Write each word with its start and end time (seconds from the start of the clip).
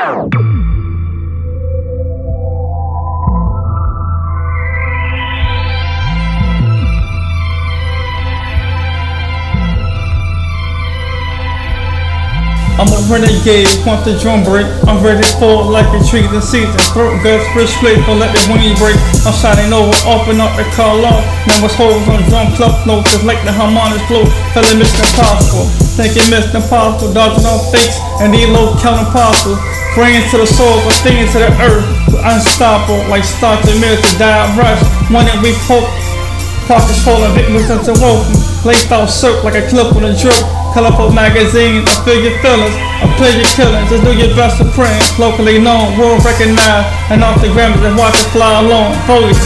I'm 0.00 0.08
a 0.08 0.16
renegade, 13.12 13.68
want 13.84 14.08
the 14.08 14.16
drum 14.16 14.40
break. 14.40 14.64
I'm 14.88 15.04
ready 15.04 15.20
for 15.36 15.68
like 15.68 15.84
a 15.92 16.00
tree 16.08 16.24
in 16.24 16.40
season. 16.40 16.72
Throat 16.96 17.20
guts, 17.20 17.44
fresh, 17.52 17.68
plate, 17.76 18.00
don't 18.08 18.16
let 18.16 18.32
the 18.32 18.40
wing 18.48 18.72
break. 18.80 18.96
I'm 19.28 19.36
shining 19.36 19.68
over, 19.68 19.92
open 20.08 20.40
up 20.40 20.56
the 20.56 20.64
car 20.72 20.96
off. 20.96 21.20
Now 21.44 21.60
it's 21.60 21.76
hoes 21.76 22.08
on 22.08 22.24
drum 22.32 22.56
club 22.56 22.86
notes, 22.86 23.12
just 23.12 23.28
like 23.28 23.44
the 23.44 23.52
harmonics 23.52 24.08
flow. 24.08 24.24
Feeling 24.56 24.80
Mr. 24.80 25.04
Impossible, 25.12 25.68
thinking 25.92 26.24
Mr. 26.32 26.56
Impossible, 26.56 27.12
dodging 27.12 27.44
all 27.44 27.68
fakes 27.68 28.00
and 28.24 28.32
these 28.32 28.48
low 28.48 28.72
counting 28.80 29.12
possible. 29.12 29.60
Praying 29.94 30.28
to 30.30 30.38
the 30.38 30.46
soul, 30.46 30.78
but 30.84 30.92
stinging 30.92 31.26
to 31.32 31.38
the 31.38 31.52
earth. 31.62 31.86
Unstoppable, 32.22 33.02
like 33.08 33.24
start 33.24 33.64
to 33.64 33.74
mirror 33.80 33.96
to 33.96 34.12
die 34.18 34.46
rush. 34.56 34.82
One 35.10 35.26
that 35.26 35.42
we 35.42 35.52
hope 35.66 35.88
Pockets 36.70 37.02
full 37.02 37.18
of 37.18 37.34
victims 37.34 37.66
into 37.66 37.90
woken. 37.98 38.30
Laced 38.62 38.94
out 38.94 39.10
soap 39.10 39.42
like 39.42 39.58
a 39.58 39.66
clip 39.66 39.90
on 39.90 40.06
a 40.06 40.14
drip. 40.14 40.38
Colorful 40.70 41.10
magazines, 41.10 41.82
I 41.82 42.06
feel 42.06 42.22
your 42.22 42.38
feelings. 42.38 42.70
I 42.78 43.10
play 43.18 43.34
your 43.34 43.50
killings. 43.58 43.90
Just 43.90 44.06
do 44.06 44.14
your 44.14 44.30
best 44.38 44.62
to 44.62 44.70
print. 44.70 44.94
Locally 45.18 45.58
known, 45.58 45.98
world 45.98 46.22
recognized. 46.22 46.86
And 47.10 47.26
off 47.26 47.42
the 47.42 47.50
Grammys 47.50 47.82
and 47.82 47.98
watch 47.98 48.14
it 48.14 48.30
fly 48.30 48.62
along. 48.62 48.94
Voice. 49.10 49.42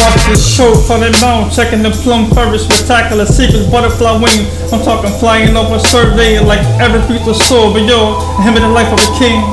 Watch 0.00 0.16
this 0.32 0.40
show 0.40 0.72
from 0.72 1.04
the 1.04 1.12
mountain, 1.20 1.52
checking 1.52 1.82
the 1.84 1.92
plum 2.00 2.32
feathers, 2.32 2.64
spectacular 2.64 3.26
secrets, 3.26 3.68
butterfly 3.68 4.16
wing. 4.16 4.48
I'm 4.72 4.80
talking 4.80 5.12
flying 5.20 5.52
over 5.56 5.78
survey 5.78 6.40
like 6.40 6.64
every 6.80 7.04
of 7.04 7.36
soul, 7.36 7.76
but 7.76 7.84
yo, 7.84 8.16
him 8.40 8.56
in 8.56 8.62
the 8.64 8.72
life 8.72 8.88
of 8.88 8.96
a 8.96 9.10
king. 9.20 9.44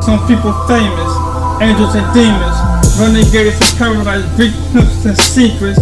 Some 0.00 0.26
people 0.26 0.52
famous, 0.64 1.12
angels 1.60 1.94
and 1.94 2.08
demons, 2.16 2.56
renegades 2.96 3.60
and 3.60 3.72
paradise, 3.76 4.24
hooks 4.72 5.04
and 5.04 5.16
secrets. 5.18 5.78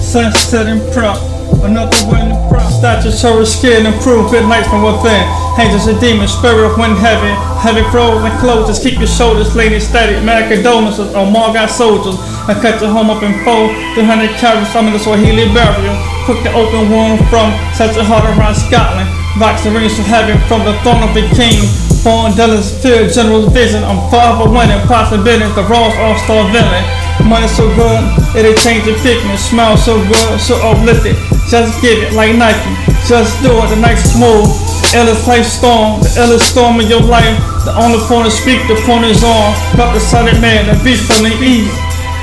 Sunset 0.00 0.66
and 0.66 0.80
prop. 0.92 1.20
Another 1.60 1.94
one 2.08 2.32
in 2.32 2.48
prop. 2.48 2.72
Stature 2.72 3.12
so 3.12 3.44
skin 3.44 3.84
and 3.84 4.00
proof. 4.00 4.30
Good 4.30 4.48
nights 4.48 4.66
from 4.68 4.82
within. 4.82 5.28
Angels 5.60 5.86
and 5.86 6.00
demons, 6.00 6.32
spirit 6.32 6.72
of 6.72 6.78
wind 6.78 6.96
heaven, 6.96 7.36
Heavy 7.60 7.84
froze 7.92 8.24
and 8.24 8.32
closes. 8.40 8.80
Keep 8.80 8.96
your 8.98 9.12
shoulders 9.12 9.54
leaning 9.54 9.80
steady. 9.80 10.16
Macadomus 10.24 10.98
or 10.98 11.12
oh, 11.12 11.28
Margot 11.28 11.68
soldiers. 11.68 12.16
I 12.48 12.56
cut 12.56 12.80
your 12.80 12.88
home 12.88 13.12
up 13.12 13.22
in 13.22 13.36
four. 13.44 13.68
300 13.92 14.40
carats. 14.40 14.74
I'm 14.74 14.88
in 14.88 14.94
the 14.94 14.98
Swahili 14.98 15.52
burial. 15.52 15.92
Cook 16.24 16.40
the 16.40 16.52
open 16.56 16.88
wound 16.88 17.20
from 17.28 17.52
such 17.76 18.00
a 18.00 18.04
heart 18.04 18.24
around 18.24 18.56
Scotland. 18.56 19.12
Box 19.36 19.62
the 19.64 19.70
rings 19.70 19.94
from 19.94 20.08
heaven 20.08 20.40
from 20.48 20.64
the 20.64 20.72
throne 20.80 21.04
of 21.04 21.12
the 21.12 21.28
king. 21.36 21.89
Foreign 22.00 22.32
dealers, 22.32 22.72
fear, 22.80 23.08
general 23.12 23.44
vision. 23.52 23.84
I'm 23.84 24.00
far 24.08 24.40
from 24.40 24.56
winning. 24.56 24.80
Possibilities, 24.88 25.52
the 25.52 25.64
Ross 25.68 25.92
all-star 26.00 26.48
villain. 26.48 26.84
Money 27.28 27.44
so 27.46 27.68
good, 27.76 28.00
it'll 28.32 28.56
change 28.56 28.88
your 28.88 28.96
pigment. 29.04 29.38
Smell 29.38 29.76
so 29.76 30.00
good, 30.08 30.40
so 30.40 30.56
uplifted. 30.64 31.12
Just 31.52 31.76
give 31.84 32.00
it 32.00 32.16
like 32.16 32.32
Nike. 32.36 32.72
Just 33.04 33.36
do 33.44 33.52
it, 33.52 33.68
the 33.68 33.76
night 33.76 34.00
smooth. 34.00 34.48
Illest 34.96 35.28
life 35.28 35.44
storm, 35.44 36.00
the 36.00 36.08
illest 36.24 36.48
storm 36.48 36.80
in 36.80 36.88
your 36.88 37.04
life. 37.04 37.36
The 37.68 37.76
only 37.76 38.00
point 38.08 38.24
to 38.24 38.32
speak, 38.32 38.64
the 38.64 38.80
point 38.88 39.04
is 39.04 39.22
on. 39.22 39.52
Got 39.76 39.92
the 39.92 40.00
silent 40.00 40.40
man, 40.40 40.72
the 40.72 40.80
beast 40.82 41.04
from 41.04 41.28
the 41.28 41.36
east. 41.44 41.68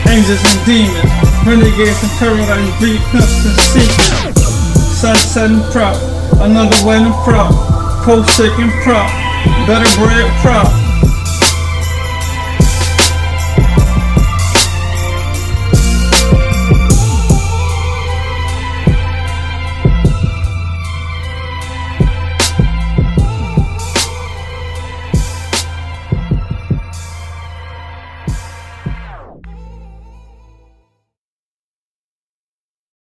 Angels 0.10 0.42
and 0.42 0.60
demons, 0.66 1.06
renegades 1.46 2.02
and 2.02 2.12
paradise, 2.18 2.66
beat 2.82 3.00
pimps 3.14 3.46
and 3.46 3.58
secrets. 3.72 4.42
Sunset 4.98 5.52
and 5.54 5.62
prop, 5.70 5.94
another 6.42 6.74
wedding 6.82 7.14
prop. 7.22 7.54
Cold 8.02 8.28
shaking 8.34 8.72
prop, 8.82 9.06
better 9.68 9.90
bread 10.00 10.28
prop. 10.42 10.87